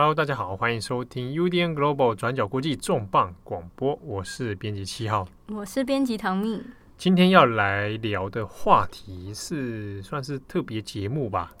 [0.00, 6.62] Hello，大家好，欢迎收听 UDN Global 转角国际重磅广播，我是编辑七号，我是编辑唐蜜。
[6.96, 11.52] 今天要来聊的话题是算是特别节目吧。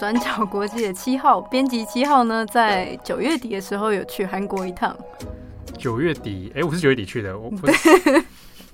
[0.00, 4.96] 转角国际的七号编辑七号呢，在九月底的时候有去韩国一趟。
[5.76, 7.38] 九月底，哎，我是九月底去的。
[7.38, 8.24] 我不是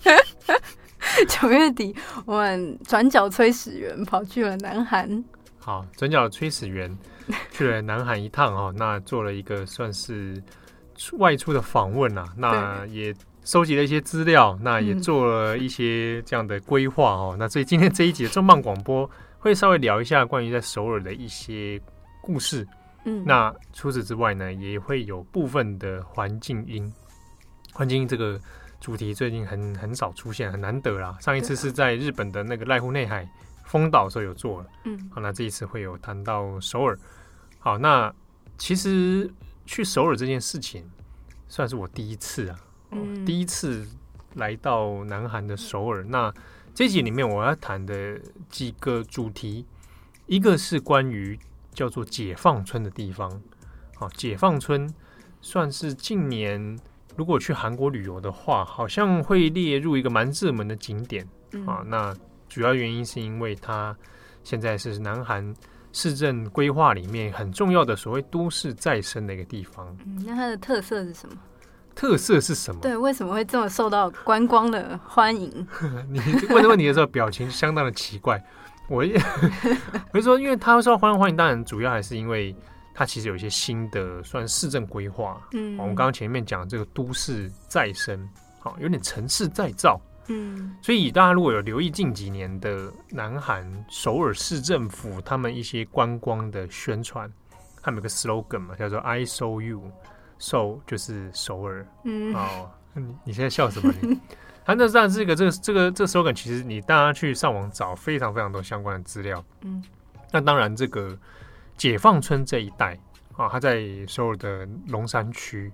[1.27, 1.93] 九月底，
[2.27, 5.25] 我们转角崔始源跑去了南韩。
[5.59, 6.97] 好，转角崔始源
[7.51, 10.41] 去了南韩一趟哦， 那做了一个算是
[11.15, 17.35] 外出的访问啊，那也收集了一些资料，那也做了一些这样的规划哦。
[17.37, 19.11] 那所以今天这一集的重磅广播。
[19.47, 21.81] 会稍微聊一下关于在首尔的一些
[22.21, 22.67] 故事，
[23.05, 26.93] 嗯，那除此之外呢，也会有部分的环境音。
[27.73, 28.41] 环境音这个
[28.81, 31.17] 主题最近很很少出现，很难得啦。
[31.21, 33.25] 上一次是在日本的那个濑户内海
[33.65, 36.99] 丰岛的时候有做了，嗯，好，那这一次会有谈到首尔。
[37.61, 38.13] 好，那
[38.59, 39.33] 其实
[39.65, 40.85] 去首尔这件事情
[41.47, 42.59] 算是我第一次啊，
[42.91, 43.87] 嗯，第一次
[44.35, 46.35] 来到南韩的首尔，那。
[46.77, 49.65] 这集里面我要谈的几个主题，
[50.27, 51.39] 一个是关于
[51.73, 53.41] 叫做解放村的地方。
[53.95, 54.87] 好，解放村
[55.41, 56.79] 算是近年
[57.17, 61.27] 如果去韩国旅游的话，好像会列入一个蛮热门的景点。
[61.67, 62.15] 啊，那
[62.47, 63.97] 主要原因是因为它
[64.45, 65.55] 现在是南韩
[65.95, 69.97] 市政规划里面很重要的所谓都市再生的一个地方。
[70.05, 71.39] 嗯，那它的特色是什么？
[71.97, 72.81] 特色是什么？
[72.83, 75.67] 对，为什么会这么受到观光的欢迎？
[76.09, 76.21] 你
[76.51, 78.41] 问这问题的时候，表情相当的奇怪。
[78.89, 79.19] 我也，
[80.13, 82.55] 我就说，因为他会受到欢迎欢迎，当然主要还是因为
[82.95, 85.41] 它其实有一些新的算市政规划。
[85.53, 88.29] 嗯，我们刚刚前面讲这个都市再生，
[88.61, 89.99] 好，有点城市再造。
[90.29, 97.29] 嗯，所以大家如果有留意近几年的南韩首尔市政府他们一些观光的宣传，
[97.83, 99.83] 他们有个 slogan 嘛，叫做 “I saw you”。
[100.39, 103.93] 首就是首尔，嗯，哦，你你现在笑什么？
[104.03, 104.19] 你，
[104.65, 109.83] 他 那这样这个这个这个这个 slogan，其实你大家去上网找非常非常多相关的资料，嗯，
[110.31, 111.17] 那当然这个
[111.77, 112.99] 解放村这一带
[113.37, 115.73] 啊，它在首尔的龙山区，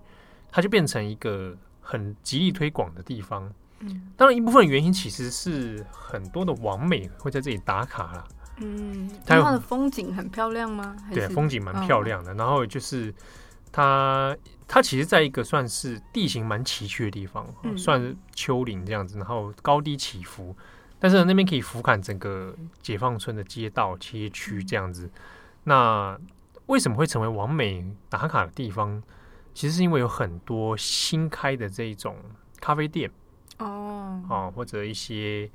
[0.51, 8.25] 它就变成一个很极力推广的地方，嗯，当然一部分原因其实是很多的网美会在这里打卡啦，
[8.59, 10.97] 嗯，它的风景很漂亮吗？
[11.12, 13.12] 对，风景蛮漂亮的，哦，然后就是。
[13.72, 14.37] 它
[14.69, 20.55] 它其实在一个算是地形蛮崎岖的地方，嗯、算是丘陵这样子，然后高低起伏，
[21.00, 25.10] 但是那边可以俯瞰整个解放村的街道街区这样子。
[25.65, 26.19] 那
[26.66, 29.03] 为什么会成为完美打卡的地方？
[29.55, 32.16] 其实是因为有很多新开的这一种
[32.60, 33.10] 咖啡店
[33.59, 35.50] 哦，啊，或者一些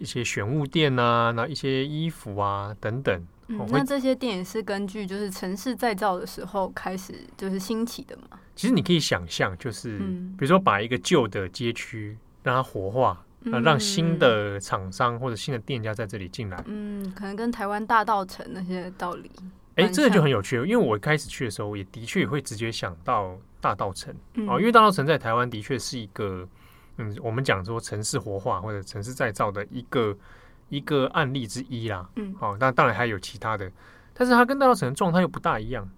[0.00, 3.26] 一些玄物店啊，那一些衣服啊等等。
[3.48, 8.38] 嗯，那这些店也是根据就是城市再造的时候开始就是兴起的嘛？
[8.56, 16.60] 其实你可以想象，就是比如说把一个旧的街区让它活化，嗯，让新的厂商或者新的店家在这里进来。
[16.66, 19.30] 嗯，可能跟台湾大道城那些道理。
[19.76, 24.12] 哎，这个就很有趣，因为我一开始去的时候也的确会直接想到大道城
[24.48, 26.48] 哦，因为大道城在台湾的确是一个
[26.96, 30.16] 嗯，我们讲说城市活化或者城市再造的一个。
[30.68, 33.70] 一个案例之一啦，嗯，好、哦，那当然还有其他的，
[34.12, 35.88] 但是它跟大稻埕的状态又不大一样。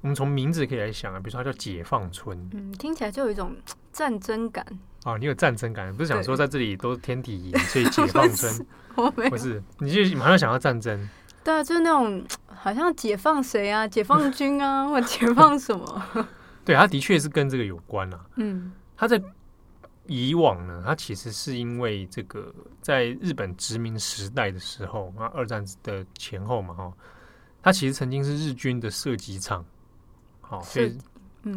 [0.00, 3.56] 我们从名字可以来想啊，比如说它叫解放村，嗯，听起来就有一种
[3.92, 4.64] 战争感。
[5.04, 11.08] 哦，你有战争感，不是想说在这里都是天体营，所以解放 村，我没有，不是，你就马上想到战争。
[11.42, 16.04] 对啊，就是那种好像解放谁啊，解放军啊，或解放什么？
[16.64, 18.20] 对，它的确是跟这个有关啊。
[18.36, 19.20] 嗯，它在。
[20.08, 26.92] 以往呢，它其实是因为这个在日本殖民时代的时候，啊，二战的前后嘛，哈，
[27.62, 29.64] 它其实曾经是日军的射击场，
[30.40, 30.98] 好，所以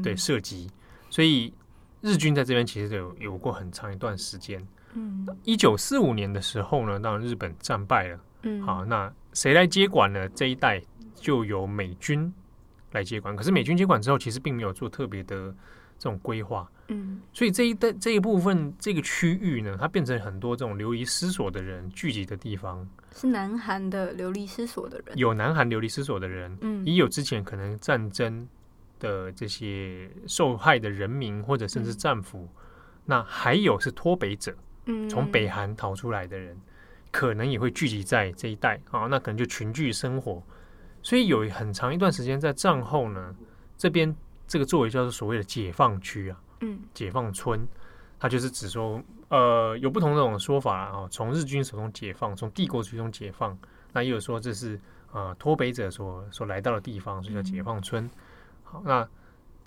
[0.04, 0.70] 对射击，
[1.10, 1.54] 所以
[2.02, 4.62] 日军在这边其实有有过很长一段时间。
[4.94, 10.28] 嗯，一九四五年的时候呢，当然日本战败了，嗯，好，那谁来接管呢？
[10.30, 10.82] 这一带
[11.16, 12.34] 就由美军
[12.92, 13.34] 来接管。
[13.34, 15.56] 可是美军接管之后，其实并没有做特别的
[15.98, 16.70] 这种规划。
[16.92, 22.88] 嗯，所以这一带这一部分这个区域呢，它变成很多这种流离失所的人聚集的地方。
[23.16, 28.48] 是南韩的流离失所的人，有南韩流离失所的人，嗯，也有之前可能战争
[29.00, 32.50] 的这些受害的人民或者甚至战俘，嗯、
[33.06, 34.56] 那还有是脱北者，
[34.86, 36.56] 嗯，从北韩逃出来的人，
[37.12, 40.42] 可能也会聚集在这一带啊，那可能就群聚生活。
[41.02, 43.36] 所以有很长一段时间在战后呢，
[43.78, 44.16] 这边。
[44.48, 47.68] 这个作为叫做所谓的解放区啊，嗯，解放村，
[48.20, 53.58] 它就是指说，呃，有不同的这种说法啊，从日军手中解放，从帝国主义中解放，
[53.94, 54.80] 那也有说这是
[55.12, 58.06] 啊脱北者所所来到的地方，所以叫解放村。
[58.06, 58.10] 嗯、
[58.64, 59.08] 好，那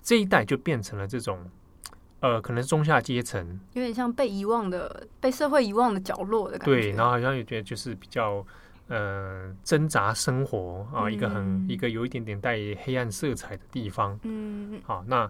[0.01, 1.39] 这一带就变成了这种。
[2.21, 6.73] 呃，可能是中下阶层，有点像被遗忘的、被社会遗忘的角落的感觉。
[6.73, 8.43] 对，然后好像也觉得就是比较
[8.87, 14.17] 呃挣扎生活啊，嗯、一个很一个有一点点带黑暗色彩的地方。
[14.23, 15.29] 嗯，好，那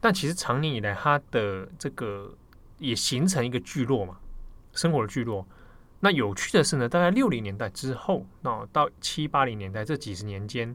[0.00, 2.34] 但其实长年以来，它的这个
[2.78, 4.18] 也形成一个聚落嘛，
[4.72, 5.46] 生活的聚落。
[6.00, 10.74] 那有趣的是呢，大概六零年代之后，那到七八零年代这几十年间，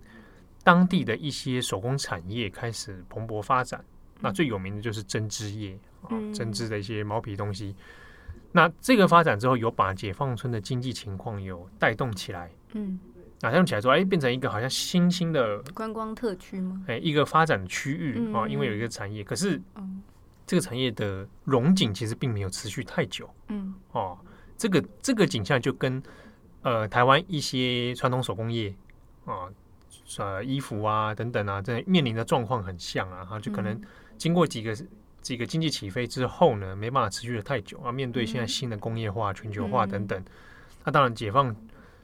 [0.63, 3.83] 当地的一些手工产业开始蓬勃发展。
[4.21, 7.75] 那最有名的就是针织业啊，针织的一些毛皮东西。
[7.77, 12.51] 嗯、那这个发展之后，有把解放村的经济情况有带动起来。
[12.73, 12.99] 嗯，
[13.51, 16.83] 带动起来说，哎，变成一个好像新兴的观光特区吗？
[16.87, 19.23] 哎，一个发展区域啊，因为有一个产业。
[19.23, 19.61] 可是，
[20.45, 23.29] 这个产业的荣景其实并没有持续太久。
[23.47, 24.17] 嗯，哦，
[24.57, 26.01] 这个这个景象就跟
[26.61, 28.73] 呃台湾一些传统手工业
[29.25, 29.49] 啊，
[30.17, 33.81] 呃衣服啊等等啊，这面临的状况很像啊，哈，就可能。
[34.17, 34.73] 经过几个
[35.21, 37.91] 几个经济起飞之后呢，没办法持续的太久啊。
[37.91, 40.25] 面对现在新的工业化、全球化等等，嗯、
[40.85, 41.53] 那当然解放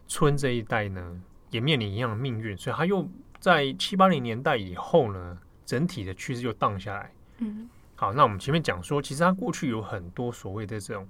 [0.09, 2.57] 村这一带呢，也面临一样的命运。
[2.57, 3.07] 所以他又
[3.39, 7.11] 在七八零年代以后呢，整体的趋势又荡下来。
[7.37, 11.07] 嗯，好，那我们前面讲说，其实他过去有很多所谓的这种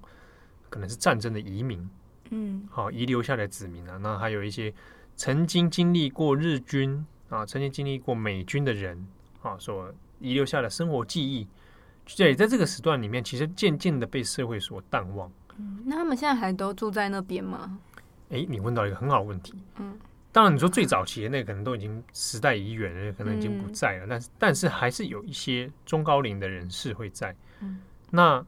[0.70, 1.90] 可能是战争的移民，
[2.32, 4.74] 嗯，好遗留下来的子民啊，那还有一些
[5.16, 9.08] 曾经经历过日军啊，曾经经历过美军的人
[9.42, 9.90] 啊，所。
[10.24, 11.48] 遗留下的生活记忆，
[12.16, 15.32] 对，在这个时段里面，其实渐渐的被社会所淡忘。
[15.58, 17.80] 嗯，那他们现在还都住在那边吗？
[18.30, 19.56] 哎，你问到一个很好的问题。
[19.78, 19.98] 嗯，
[20.32, 24.06] 当然，你说最早期的那个可能都已经时代已远了，可能已经不在了。
[24.06, 27.36] 嗯，但是，但是还是有一些中高龄的人士会在。
[27.60, 28.46] 嗯，那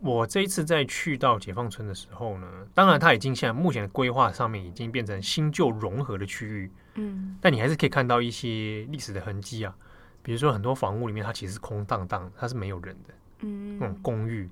[0.00, 6.70] 我这一次再去到解放村的时候呢，当然，它已经现在目前的规划上面已经变成新旧融合的区域。
[6.94, 9.74] 嗯，但你还是可以看到一些历史的痕迹啊。
[10.22, 13.14] 比如说，很多房屋里面它其实是空荡荡，它是没有人的。
[13.40, 14.48] 嗯，那种公寓，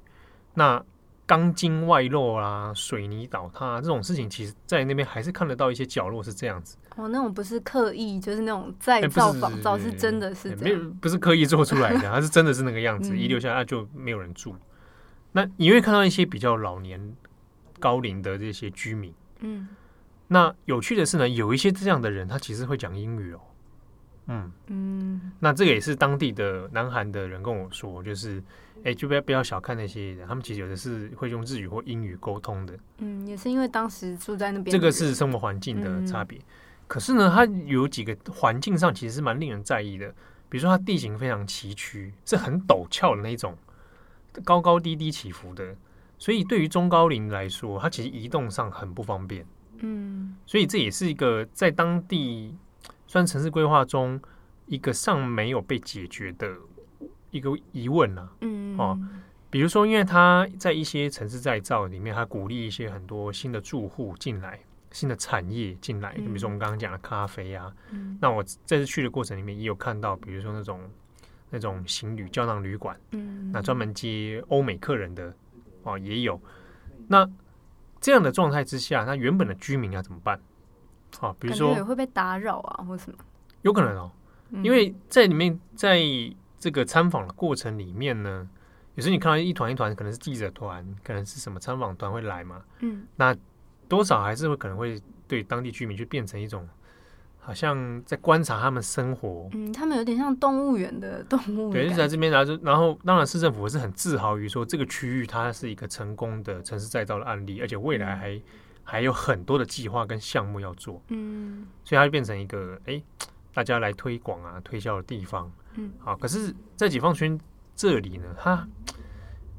[0.55, 0.85] 那
[1.27, 6.77] 钢筋外露啊，水泥倒塌这种事情，其实在那边还是看得到一些角落是这样子。
[6.97, 14.55] 哦，那种不是刻意，就是那种再造仿造，是真的是没有，不是刻意做出来的，它是真的是那个 样子，遗留下来就没有人住。
[15.33, 17.17] 那你会看到一些比较老年、
[17.81, 19.13] 高龄的这些居民。
[19.41, 19.67] 嗯，
[20.29, 23.41] 那有趣的是呢，有一些这样的人，他其实会讲英语哦。
[24.27, 28.39] 嗯嗯，那这个也是当地的南韩的人跟我说，就是，
[28.79, 32.75] 哎、欸，就不要不要小看那些人，他们其实有的是会用日语或英语沟通的。
[32.99, 36.39] 嗯，也是因为当时住在那边，这个是生活环境的差别。
[36.39, 36.43] 嗯、
[36.89, 40.09] 可是呢，它有几个环境上其实是蛮令人在意的，
[40.49, 43.55] 比如说它地形非常崎岖，是很陡峭的那种，
[44.43, 45.77] 高高低低起伏的，
[46.19, 49.45] 所以对于中高龄来说，它其实移动上很不方便。
[49.81, 52.57] 嗯，所以这也是一个在当地。
[53.15, 54.21] 算城市规划中
[54.67, 56.53] 一个尚没有被解决的
[57.31, 58.99] 一个疑问呢、啊，嗯哦，
[59.51, 64.59] 比如说，因为他在一些城市再造里面，他鼓励一些很多新的住户进来，
[64.91, 70.81] 新的产业进来，比如说我们刚刚讲的咖啡啊，嗯、那我这次去的过程里面也有看到，比如说那种
[71.51, 75.33] 那种行旅胶囊旅馆，嗯，那专门接欧美客人的
[75.85, 76.41] 哦也有，
[77.07, 77.31] 那
[78.01, 80.41] 这样的状态之下，那原本的居民要怎么办？
[81.19, 83.19] 好，比如说会被打扰啊，或什么？
[83.63, 84.11] 有可能哦，
[84.63, 85.99] 因为在里面，在
[86.59, 88.47] 这个参访的过程里面呢，
[88.95, 93.35] 有时候你看到一团一团，可能是记者团，可能是什么参访团会来嘛，嗯，那
[93.89, 96.69] 多少还是会可能会对当地居民就变成一种，
[97.41, 108.39] 好像在观察他们生活，嗯，他们有点像动物园的动物，对，就在这边，然后然后当然市政府是很自豪于说这个区域它是一个成功的城市再造的案例，而且未来还。
[108.87, 113.05] 还有很多的计划跟项目要做，嗯，所以它就变成一个哎、欸，
[113.55, 116.15] 大家来推广啊、推销的地方，嗯，好。
[116.17, 117.41] 可是，在解放村
[117.75, 118.69] 这里呢，它，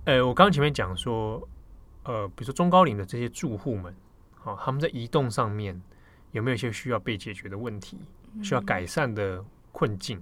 [0.05, 1.45] 呃，我刚刚前面讲说，
[2.03, 3.93] 呃，比如说中高龄的这些住户们，
[4.35, 5.81] 好，他们在移动上面
[6.31, 7.99] 有没有一些需要被解决的问题，
[8.43, 10.21] 需要改善的困境？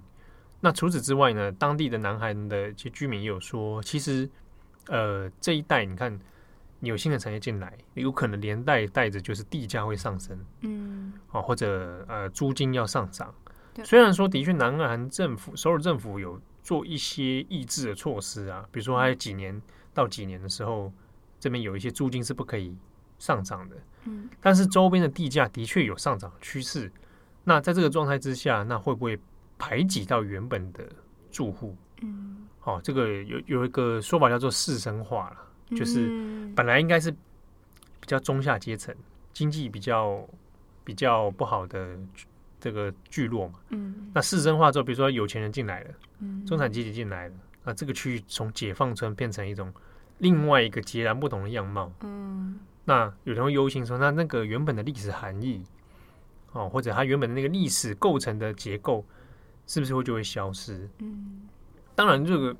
[0.61, 4.29] 那除此之外呢，当地的南韩的一些居民也有说，其实，
[4.87, 6.17] 呃，这一带你看。
[6.83, 13.33] 你有新的产业进来，有可能连带带着就是地价会上升，嗯，啊，或者呃租金要上涨。
[13.73, 19.61] 对虽然说的确南韩政府、首尔政府有做一些抑制的措施啊，比如说还有几年
[19.93, 20.91] 到几年的时候，
[21.39, 22.75] 这边有一些租金是不可以
[23.17, 26.91] 上涨的，嗯，但是周边的地价的确有上涨趋势。
[27.45, 29.17] 那在这个状态之下，那会不会
[29.57, 30.83] 排挤到原本的
[31.31, 31.77] 住户。
[32.01, 35.37] 嗯，哦，这个有有一个说法叫做士绅化了，
[35.75, 36.09] 就是
[36.55, 38.95] 本来应该是比较中下阶层，
[39.31, 40.27] 经济比较
[40.83, 41.97] 比较不好的
[42.59, 43.59] 这个聚落嘛。
[43.69, 45.89] 嗯，那士绅化之后，比如说有钱人进来了，
[46.19, 49.73] 嗯，中产阶级进来了，那这个区域从解放村变成一种
[50.19, 51.91] 另外一个截然不同的样貌。
[52.01, 55.63] 嗯，那有人会忧心说，那那个原本的历史含义，
[56.51, 59.05] 哦，或者它原本的那个历史构成的结构，
[59.67, 60.89] 是不是会就会消失？
[60.99, 61.41] 嗯。
[61.95, 62.55] 当然，这个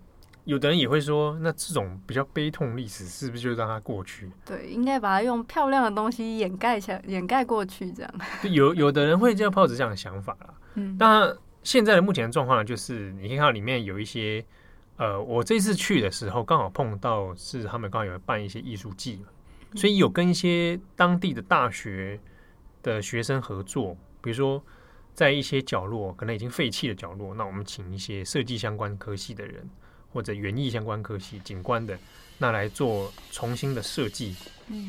[0.46, 4.30] 有的人也会说，那这种比较悲痛历史是不是就让它过去？
[4.46, 8.14] 对，应该把它用漂亮的东西掩盖起来，掩盖过去，这样。
[8.44, 10.54] 有有的人会这样抱着这样的想法啦。
[10.76, 14.46] 嗯，当然，现在的目前的状况呢，就是你可以看到里面有一些，
[14.98, 19.22] 呃，我这次去的时候刚好碰到是他们刚好有办一些艺术季，
[19.76, 22.20] 所以有跟一些当地的大学
[22.82, 24.64] 的学生合作，比如说。
[25.16, 29.70] 在一些角落可能已经废弃的角落，那我们请一些设计相关科系的人，
[30.14, 31.98] 或者园艺相关科系、景观的，
[32.38, 34.36] 那来做重新的设计，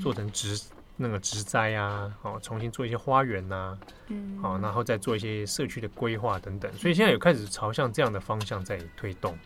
[0.02, 0.60] 做成植
[0.96, 3.78] 那个植栽啊，哦，重新做一些花园呐、啊，
[4.08, 6.72] 嗯，好，然后再做一些社区的规划等等。
[6.74, 9.36] 所以现在有开始朝向这样的方向在推动。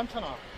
[0.00, 0.49] 많잖아.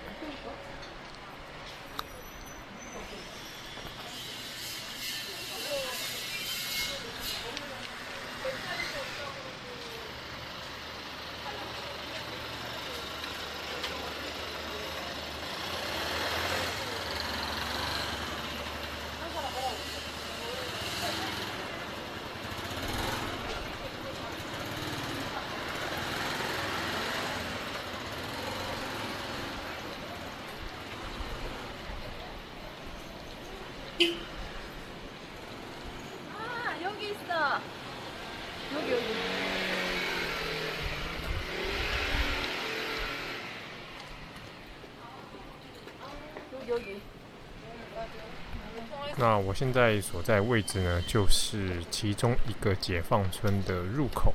[49.16, 54.32] 那我现在所在位置呢，就是其中一个解放村的入口。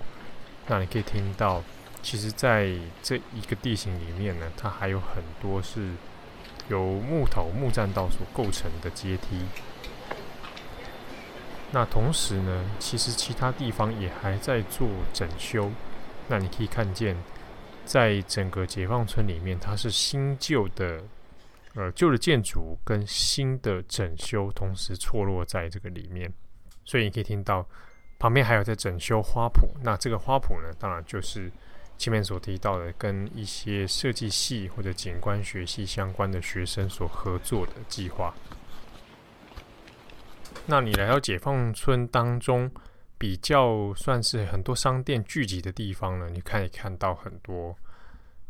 [0.67, 1.63] 那你可以听到，
[2.03, 2.71] 其实在
[3.01, 5.89] 这一个地形里面呢，它还有很多是
[6.69, 9.45] 由木头木栈道所构成的阶梯。
[11.71, 15.71] 那同时呢，其实其他地方也还在做整修。
[16.27, 17.15] 那你可以看见，
[17.85, 21.01] 在整个解放村里面，它是新旧的。
[21.75, 26.33] 呃，旧的建筑跟新的整修同时错落在这个里面，
[26.83, 27.63] 所以你可以听到
[28.17, 29.69] 旁边还有在整修花圃。
[29.83, 31.51] 那这个花圃呢，当然就是
[31.95, 38.33] 前面所提到的，跟一些设计系或者景观学系相关的学生所合作的计划。
[40.65, 42.69] 那你来到解放村当中，
[43.17, 47.75] 比较算是很多商店聚集的地方呢，你可以看到很多。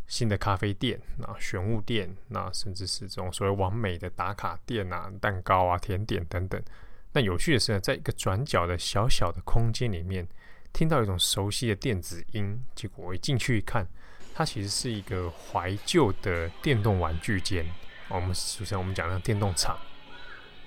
[0.09, 6.63] 新的咖啡店，那玄物店，那甚至是这种所谓完美的打卡店啊，蛋糕啊、甜点等等。
[7.11, 10.25] 那有趣的是呢，在一个转角的小小的空间里面，
[10.71, 12.57] 听到一种熟悉的电子音。
[12.73, 13.85] 结果我一进去一看，
[14.33, 17.65] 它其实是一个怀旧的电动玩具间。
[18.07, 19.77] 我们首先我们讲的电动厂，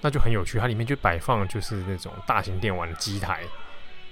[0.01, 0.59] 那就很有趣。
[0.59, 3.43] 它里面就摆放就是那种大型电玩的机台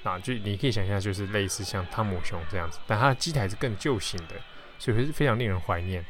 [0.02, 4.34] 啊，就你可以想象，就是类似像汤姆熊这样子，但它的机台是更旧型的。
[4.80, 6.04] 所以是非常令人怀念，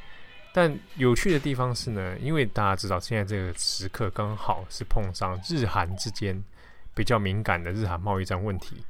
[0.52, 6.38] 但有趣的地方是呢，因为大家知道现在这个时刻刚好是碰上日韩之间
[6.94, 8.84] 比较敏感的日韩贸易战问题。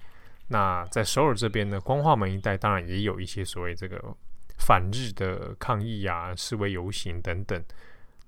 [0.49, 4.03] 那在首尔这边呢，光化门一带当然也有一些所谓这个
[4.59, 7.65] 反日的抗议啊、示威游行等等。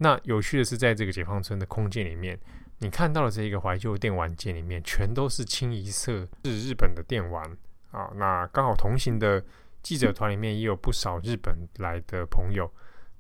[0.01, 2.39] 那有趣的是，在这个解放村的空间里面，
[2.79, 7.45] 你看到的这一个怀旧电玩间里面，全都是清一色是日本的电玩
[7.91, 8.11] 啊。
[8.17, 9.43] 那刚好同行的。
[9.83, 12.71] 记者团里面也有不少日本来的朋友。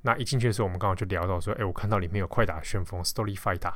[0.03, 3.73] 那一进去的时候，我们刚好就聊到说：“哎、我看到里面有快打旋风 Story Fighter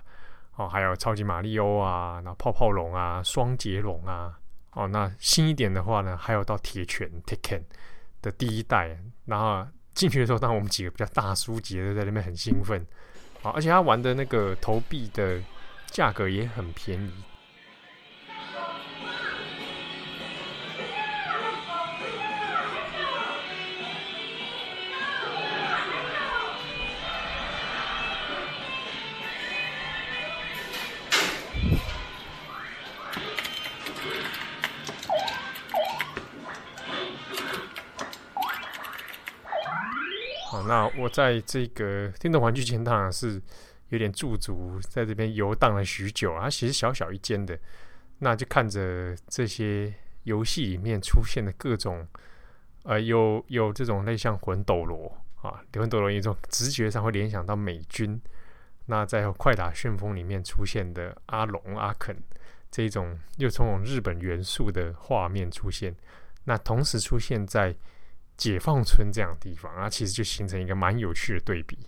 [0.57, 4.39] 哦，还有超级玛利欧啊，那泡泡龙啊，双截龙啊，
[4.73, 7.63] 哦，那新一点的话呢，还有到铁拳 Tekken
[8.21, 8.99] 的第一代。
[9.25, 12.85] 然后进去的时候，当然我们几个比较大叔级的在那边很兴奋
[13.43, 15.41] 啊，而且他玩的那个投币的
[15.87, 17.13] 价格也很便宜。”
[40.55, 43.43] 好，那我在这个天童玩具前当然是
[43.89, 47.59] 有点驻足在这边游荡了许久啊，其实小小一间的，
[48.21, 49.93] 那就看着这些
[50.23, 52.07] 游戏里面出现的各种，
[52.85, 58.21] 呃，有有这种类像魂斗罗啊，魂斗罗一种直觉上会联想到美军，
[58.87, 62.17] 那在快打旋风里面出现的阿龙阿肯
[62.71, 65.97] 这种又从日本元素的画面出现，
[66.45, 67.75] 那同时出现在
[68.37, 71.79] 解放村这样的地方啊，其实就形成一个蛮有趣的对比。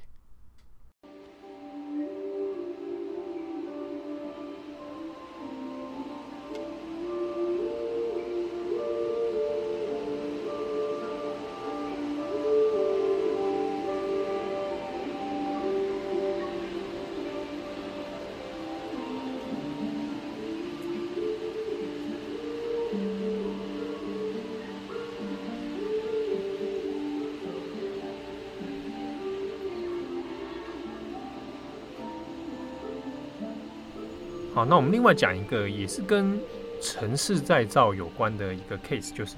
[34.56, 36.40] 好，那我们另外讲一个，也是跟
[36.80, 39.36] 城市再造有关的一个 case，就是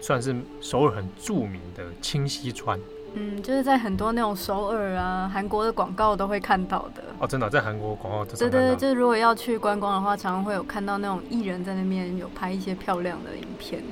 [0.00, 2.80] 算是首尔很著名的清溪川。
[3.12, 7.04] 嗯，就是在很多那种首尔啊、韩国的广告都会看到的。
[7.18, 13.82] 哦，真的，在韩国广告都对对对，就是如果要去观光的话，常常会有看到那种艺人在那边有拍一些漂亮的影片。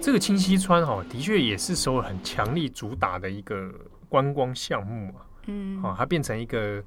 [0.00, 3.70] 这个清溪川哈，的确也是首尔很强力主打的一个
[4.08, 5.22] 观光项目啊。
[5.46, 6.82] 嗯，哦，它变成一个。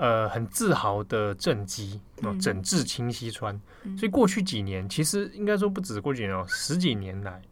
[0.00, 3.54] 呃，很自豪的政绩哦，整治清溪川。
[3.82, 7.42] 嗯、所以过去几年，其实应该说不止过去几年哦，十几年来，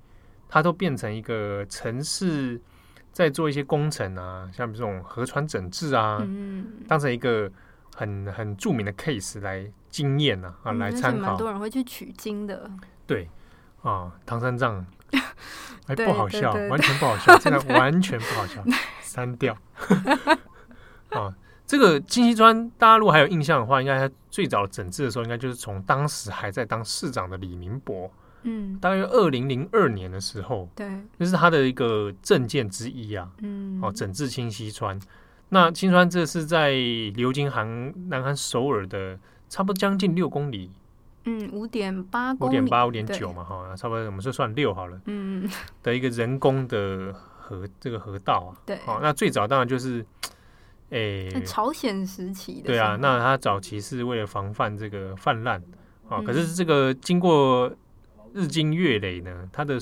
[0.49, 2.59] 它都变成一个城市
[3.13, 7.53] 在做一些工程啊，像这种河川整治啊，嗯、当成一个
[7.95, 11.33] 很很著名的 case 来经验啊，啊，来参考。
[11.33, 12.71] 蛮多人会去取经的。
[13.07, 13.29] 对
[13.83, 14.87] 啊，唐三藏，
[15.85, 18.65] 哎，不好笑，完全不好笑，真的 完全不好笑，
[19.03, 19.55] 删掉
[21.13, 21.35] 啊。
[21.69, 28.11] 这个清溪川，大家如果还有印象的话，应该他最早整治的时候，应该就是从当时还在当市长的李明博，
[28.45, 34.99] 嗯，大约二零零二年的时候，对，那是他的一个政见之一啊，嗯，哦，整治清溪川。
[35.51, 39.19] 那清溪川这是在流经韩南韩首尔的
[39.51, 40.71] 差不多将近六公里，
[41.27, 45.47] 嗯，五点八公里，五点八五点九嘛，哈，差不多我们就算六好了，嗯，
[45.83, 50.03] 的一个人工的河这个河道啊，对，好，那最早当然就是。
[50.91, 55.63] 诶，欸、朝鲜时期的对啊，那他早期是为了防范这个泛滥
[56.09, 57.71] 啊，可是这个经过
[58.33, 59.79] 日积月累呢，它的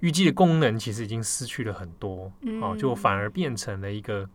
[0.00, 2.30] 预计的功能其实已经失去了很多，
[2.60, 4.28] 啊，就反而变成了一个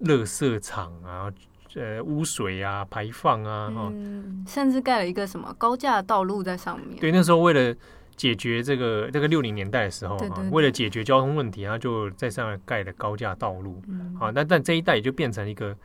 [0.00, 1.32] 垃圾场啊，
[1.74, 6.98] 呃，污水啊，排放啊，嗯，甚至盖了一个什么高架道路在上面。
[6.98, 7.74] 对，那时候为了。
[8.16, 13.82] 解决这个这个六零年代的时候，啊，为了解决交通问题，他就在上面盖了高架道路，
[14.18, 15.76] 好，但但这一带也就变成一个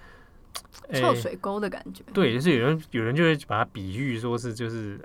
[0.94, 2.04] 臭水沟的感觉。
[2.14, 4.98] 对，就是有人有人就会把它比喻说是就是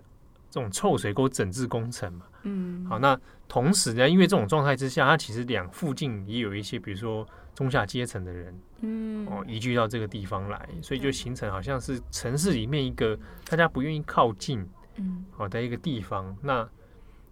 [0.51, 2.27] 这种臭水沟整治工程嘛。
[2.43, 13.17] 嗯，好，那同时呢，因为这种状态之下，它其实两附近也有一些，比如说中下阶层的人，嗯，哦，移居到这个地方来，所以就形成好像是城市里面一个
[13.49, 16.37] 大家不愿意靠近，嗯，好的一个地方。
[16.43, 16.69] 那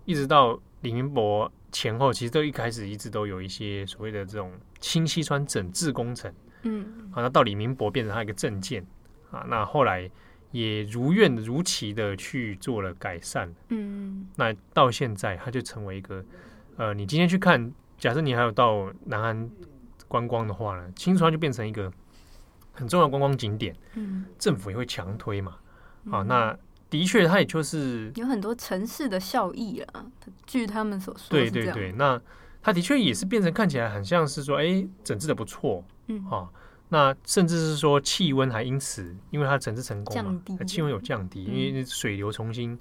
[0.05, 6.33] 一直到李明博前后，其实都一开始一直都有一些所谓的这种清溪川整治工程，
[6.63, 8.85] 嗯，好，那到李明博变成他一个政见
[9.31, 10.11] 啊，那后来
[10.51, 16.25] 也如愿如期的去做了改善，嗯，那到现在他就成为一个，
[16.77, 19.51] 呃，你今天去看，假设你还有到南安
[20.09, 21.93] 观光的话呢，清溪川就变成一个
[22.73, 25.57] 很重要的观光景点，嗯，政府也会强推嘛，
[26.11, 26.59] 啊，那。
[26.90, 30.05] 的确，它也就是有很多城市的效益啊。
[30.44, 32.20] 据他们所说，对对对，那
[32.61, 36.48] 它的确也是变成看起来很像是说，哎，整治的不错，嗯，哈、哦，
[36.88, 42.76] 那甚至是说气温还因此，因为它整治成功嘛，气温有降低，嗯、因为水流重新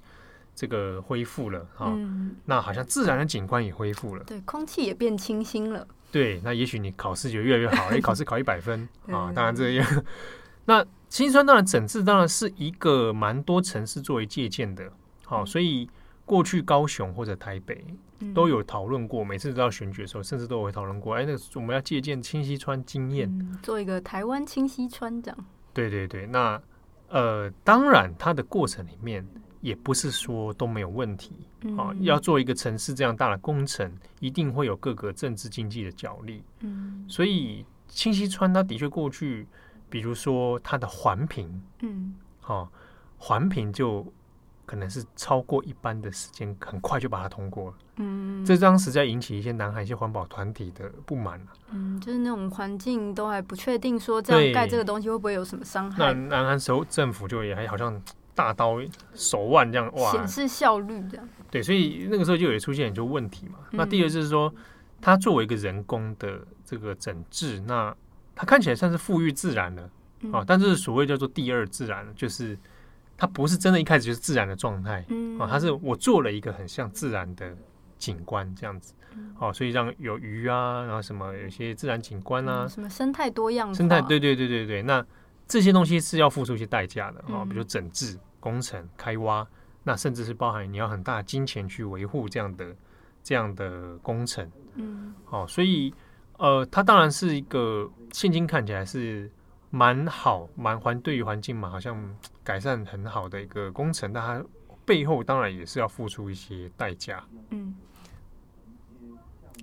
[0.56, 10.04] 这个恢复了，哈、哦，嗯、那好像自然的景观也恢复了，对，空气也变清新了，对，那也许你考试就越来越好， 哎，考试考一百分啊，当然这样，
[10.66, 10.84] 那。
[11.10, 14.90] 清溪川当然整治当然是一个蛮多城市作为借鉴的，
[15.26, 15.90] 好，所以
[16.24, 17.84] 过去高雄或者台北
[18.32, 25.46] 都有讨论过，每次都要选举的时候，甚至都会讨论过，哎，那个我们要借鉴清溪川经验，做一个台湾清溪川这样。
[25.74, 26.62] 对对对，那
[27.08, 29.26] 呃，当然它的过程里面
[29.60, 31.32] 也不是说都没有问题，
[31.76, 39.48] 啊，要做一个城市这样大的工程，一定会有各个政治经济的角力，嗯，所以清溪川它的确过去。
[39.90, 42.68] 比如说它的环评，嗯，好、哦，
[43.18, 44.06] 环评就
[44.64, 47.76] 可能是超过一般的时间，很快就把它通过了。
[47.96, 51.44] 嗯，这当时在引起一些南海一些环保团体的不满。
[51.70, 55.98] 嗯，就是那种环境都还不确定，说这样盖这个东西会不会有什么伤害？
[55.98, 58.00] 那南韩首政府就也还好像
[58.34, 58.76] 大刀
[59.12, 61.28] 手腕这样哇，显示效率这样。
[61.50, 63.58] 对，所以那个时候就有出现很多问题嘛。
[63.72, 64.54] 嗯、那第二就是说，
[65.00, 67.94] 它作为一个人工的这个整治，那
[68.34, 69.90] 它看起来算是富裕自然了。
[70.22, 72.58] 嗯、啊，但是所谓叫做第二自然，就是
[73.16, 77.56] 它不是真的一开始就是自然的状态，嗯，啊，它是我做了一个很像自然的
[77.96, 85.02] 景观这样子，嗯，哦，所以让有鱼啊，然后什么有些自然景观啊，嗯、什么生态多样，生态，对对对对对，那
[85.48, 89.46] 这些东西是要付出一些代价的啊，比如整治、工程、开挖，
[89.84, 92.76] 那甚至是包含你要很大的金钱去维护这样的
[93.22, 95.94] 这样的工程，嗯，好，所以
[96.40, 99.30] 呃，它当然是一个现今看起来是。
[99.72, 101.96] 蛮好，蛮环对于环境嘛，好像
[102.42, 104.44] 改善很好的一个工程，但它
[104.84, 107.24] 背后当然也是要付出一些代价。
[107.50, 107.76] 嗯，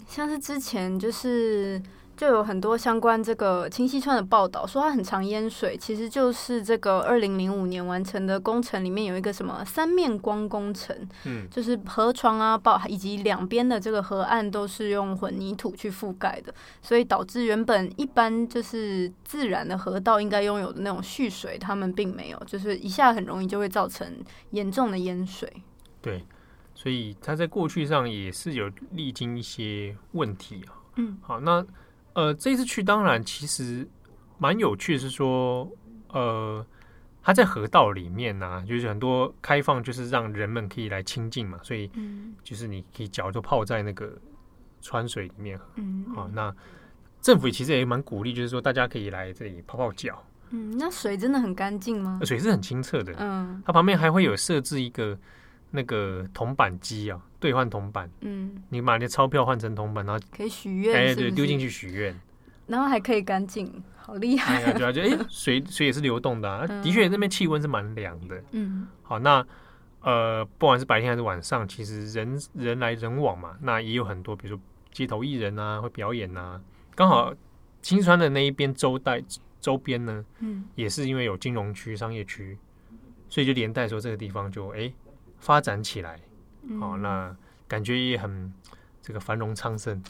[0.08, 1.84] 像是之前就是。
[2.18, 16.52] 就有很多相关这个清溪川的报道，说它很常淹水，其实就是这个二零零五年完成的工程里面有一个什么三面光工程，嗯，就是河床啊、报以及两边的这个河岸都是用混凝土去覆盖的，
[16.82, 24.12] 所以导致原本一般就是自然的河道应该拥有的那种蓄水，他们并没有，就是一下很容易就会造成
[24.50, 25.52] 严重的淹水。
[26.02, 26.26] 对，
[26.74, 30.82] 所以它在过去上也是有历经一些问题啊。
[30.96, 31.64] 嗯，好，那。
[32.18, 33.88] 呃，这次去当然其实
[34.40, 35.72] 蛮有趣，是说，
[36.10, 36.66] 呃，
[37.22, 41.92] 它在河道里面呢、啊，就是很多开放，就是让人们可以来亲近嘛，所以，
[42.44, 44.12] 就是你可以脚就泡在那个
[44.82, 46.52] 川水里面，嗯，好，那
[47.22, 52.20] 政府其实也蛮鼓励，就是说大家可以来这里泡泡脚，嗯，那水真的很干净吗？
[52.24, 55.16] 水是很清澈的，嗯，它旁边还会有设置一个
[55.72, 57.22] 那个铜板机啊。
[57.40, 62.20] 兑换铜板，嗯，你把你的钞票换成铜板，然后可以许愿，哎，对，丢进去许愿，
[62.66, 64.64] 然后还可以干净，好厉害！
[64.64, 69.46] 啊哎呀，就哎， 水水也是流动的，啊，的确那边气温是蛮凉的，嗯，好，那
[70.02, 76.60] 呃，不管是白天还是晚上，其实人人来人往嘛，那也有很多，比如说街头艺人啊，会表演啊，
[76.96, 77.32] 刚好
[77.84, 79.24] 青川的那一边周带
[79.62, 82.58] 周边呢，嗯，也是因为有金融区、商业区，
[83.30, 84.92] 所以就连带说这个地方就哎
[85.40, 86.20] 发展起来。
[86.80, 87.36] 好、哦，那
[87.68, 88.52] 感觉也很
[89.02, 90.02] 这个繁荣昌盛。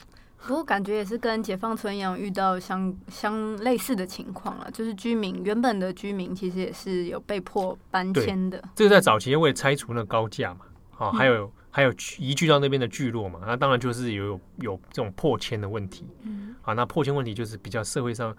[0.46, 8.64] 不过感觉也是跟解放村一样遇到相相类似的情况了，就是居民原本的居民其实也是有被迫搬迁的。
[8.74, 10.62] 这个在早期为了拆除那高架嘛，
[10.92, 16.08] 好、哦，还有、嗯、还有移居到那边的聚落嘛，那当然就是有有有这种破迁的问题。
[16.22, 18.36] 嗯，啊，那破迁问题就是比较社会上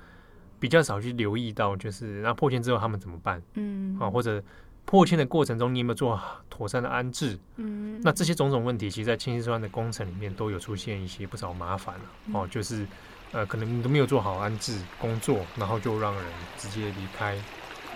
[0.59, 3.43] 比较少去留意到，就是那破迁之后他们怎么办？
[3.55, 4.43] 嗯，啊，或者。
[4.89, 7.39] 迫迁的过程中，你有没有做妥善的安置？
[7.57, 12.87] 嗯，那这些种种问题，其实，在清溪川的工程里面都有出现一些不少麻烦、嗯、哦，就是
[13.33, 16.25] 呃，可能你都没有做好安置工作，然后就让人
[16.57, 17.37] 直接离开。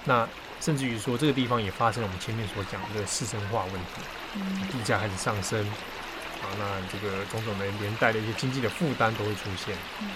[0.04, 0.28] 那
[0.60, 4.02] 甚至于说，这个地方也发生了我们前面所讲的这个市生化问题，
[4.36, 9.74] 嗯，地价开始上升，啊，那这个种种的连带的一些经济的负担都会出现。
[10.02, 10.10] 嗯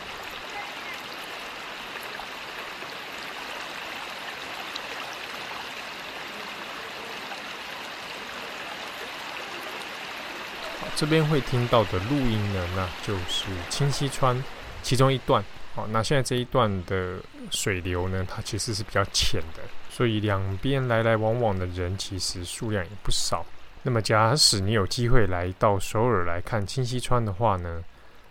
[10.94, 14.42] 这边会听到的录音呢，那就是清溪川
[14.83, 15.44] 其中一段。
[15.75, 17.18] 好，那现在这一段的
[17.51, 23.44] 水流呢，它其实是比较浅的，所以两边来来往往的人其实数量也不少。
[23.83, 27.85] 那么，假使你有机会来到首尔来看清溪川的话呢，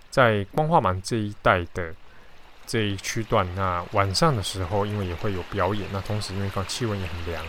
[0.09, 1.93] 在光化门这一带的
[2.65, 7.45] 这一区段，那晚上的时候，因为也会有表演，那同时因为放气温也很凉，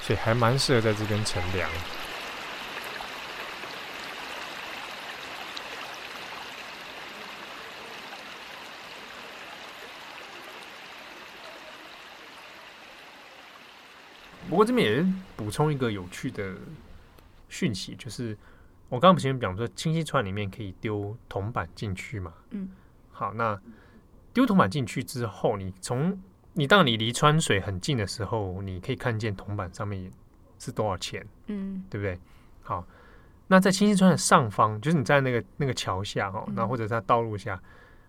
[0.00, 1.68] 所以还蛮适合在这边乘凉。
[14.52, 16.54] 不过这边也补充一个有趣的
[17.48, 18.36] 讯息，就是
[18.90, 22.34] 我刚刚前面讲说，清溪川里面可以丢铜板进去嘛？
[22.50, 22.68] 嗯，
[23.10, 23.58] 好，那
[24.34, 26.20] 丢铜板进去之后，你从
[26.52, 30.12] 你当你离川水很近的时候，你可以看见铜板上面
[30.58, 31.26] 是多少钱？
[31.46, 32.20] 嗯，对不对？
[32.60, 32.86] 好，
[33.46, 37.58] 那在清溪川的上方，就是你在那个那个桥下哈，那、嗯、或者在道路下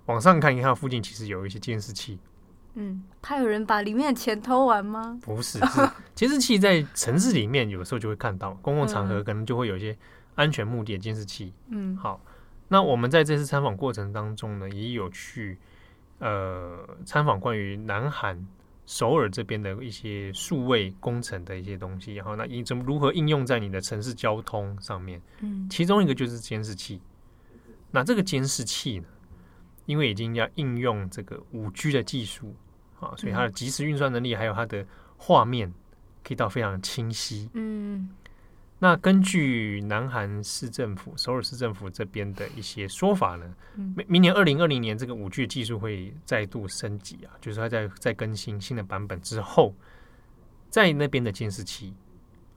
[0.08, 2.20] 往上看，一看附近其实有一些监视器。
[2.76, 5.20] 嗯，怕有人把里面的钱偷完吗？
[5.22, 9.96] 不是，是 监视器在城市里面有的时候就会看到，公共场合可能就会有一些
[10.36, 11.54] 安全目的的监视器。
[11.70, 12.20] 嗯，好，
[12.68, 15.58] 那我们在这次参访过程当中呢，也有去
[16.20, 18.46] 呃参访关于南韩
[18.86, 25.22] 首尔这边的一些数位工程的一些东西，然后那应怎么如何应用在你的城市交通上面？
[25.42, 27.00] 嗯，其中一个就是监视器。
[27.92, 29.06] 那这个监视器呢，
[29.86, 32.56] 因为已经要应用这个五 G 的技术
[33.00, 34.86] 啊，所以它的即时运算能力还有它的
[35.18, 35.74] 画面
[36.24, 37.50] 可以到非常清晰。
[37.54, 38.10] 嗯。
[38.80, 49.74] 那根据南韩市政府、首尔市政府这边的一些说法呢，明明年二零二零年这个五 G 技术会再度升级啊，就是它在在更新新的版本之后，
[50.70, 51.94] 在那边的监视器，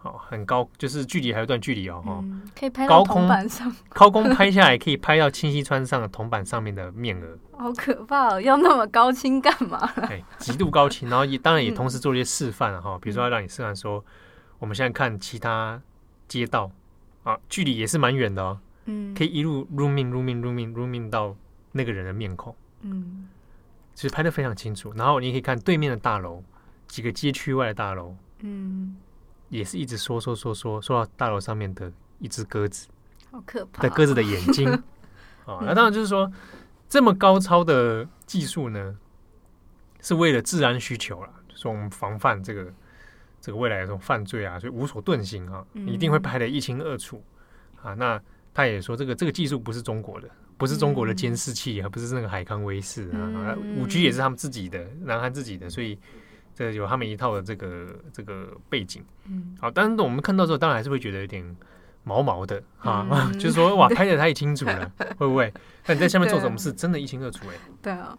[0.06, 8.40] 好很高，就是距离还有一段距离哦，哈、嗯，可以拍到铜板上， 高空拍下来可以拍到清溪川上的铜板上面的面额， 好可怕哦！
[8.40, 9.78] 要那么高清干嘛？
[10.08, 14.04] 哎，极度高清，然后也当然也同时做一些示范哈，比如说要让你示范说，
[14.58, 15.80] 我们现在看其他。
[16.28, 16.68] 街道
[17.22, 18.58] 啊，距离也是蛮远的哦。
[18.86, 21.36] 嗯，可以一路 zoom in zoom in zoom in zoom in 到
[21.70, 22.52] 那个人的面孔。
[22.80, 23.28] 嗯，
[23.94, 24.92] 其实拍的非常清楚。
[24.96, 26.42] 然后你可以看对面的大楼，
[26.88, 28.16] 几个街区外的大楼。
[28.40, 28.96] 嗯，
[29.48, 32.88] 也是一直说说说说说到大楼上面的一只鸽子，
[33.30, 34.70] 好可怕的鸽子的眼睛。
[35.44, 36.30] 啊， 那当然就是说，
[36.88, 38.96] 这么高超的技术呢，
[40.00, 42.72] 是为了治安需求了，说我们防范这个。
[43.38, 47.22] 这个未来的这种犯罪啊，所以无所遁形啊，一定会拍得一清二楚
[47.80, 47.94] 啊。
[47.94, 48.20] 那
[48.52, 53.56] 他也说，这个这个技术不是中国的，不是中国的监视器，而不是那个海康威视啊。
[53.76, 55.96] 五 G 也是他们自己的，南韩自己的，所以
[56.56, 59.04] 这有他们一套的这个这个背景。
[59.28, 61.56] 嗯好，但是我们看到之后，当然还是会觉得有点
[62.02, 63.06] 毛毛的啊，
[63.38, 65.52] 就是说哇， 拍的太清楚了， 会不会？
[65.86, 67.54] 那你在下面做什么事，真的一清二楚哎。
[67.82, 68.18] 对啊，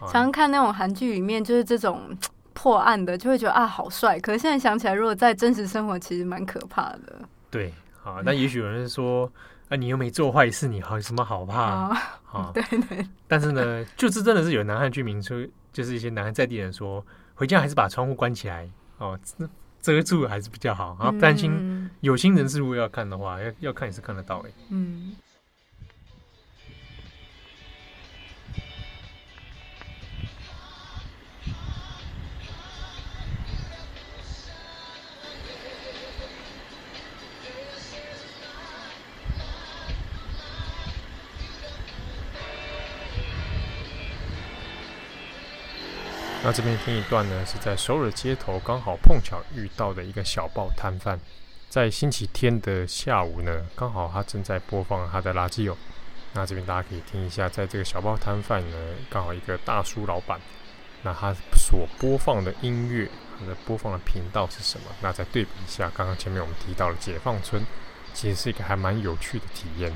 [0.00, 2.16] 常常看那种韩剧里面，就是这种。
[2.56, 7.20] 破案的就会觉得啊好帅，可是现在想起来，如果在真实生活，其实蛮可怕的。
[7.50, 9.30] 对，啊，那也许有人说，
[9.68, 11.60] 啊，你又没做坏事，你好有什么好怕？
[11.60, 12.00] 啊，
[12.32, 13.04] 啊对对。
[13.26, 18.68] 但是呢，就是真的是有南韩居民说，就是一些南韩在地人说，回家还是把窗户关起来，
[18.98, 19.18] 哦，
[19.80, 20.96] 遮住还是比较好。
[21.00, 24.50] 然后担心有心人士如果要看的话，要要看也是看得到哎。
[24.70, 25.14] 嗯。
[46.46, 51.18] 那这边听一段呢，是在首尔街头刚好碰巧遇到的一个小报摊贩，
[51.70, 55.74] 在星期天的下午呢，刚好他正在播放他的垃圾哦。
[56.34, 58.76] 那这边大家可以听一下，在这个小报摊贩呢，
[59.08, 60.38] 刚好一个大叔老板，
[61.02, 63.08] 那他所播放的音乐，
[63.40, 64.86] 他的播放的频道是什么？
[65.00, 67.64] 那再对比一下，刚刚前面我们提到的解放村，
[68.12, 69.90] 其实是一个还蛮有趣的体验。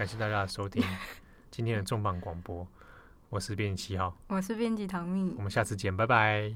[0.00, 0.82] 感谢大家的收听。
[1.52, 2.66] 今天的重磅广播。
[3.28, 6.54] 我是编辑七号，我是编辑唐蜜，我们下次见，拜拜。